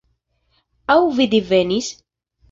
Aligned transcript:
Aŭ 0.93 1.03
vi 1.19 1.27
divenis? 1.33 1.91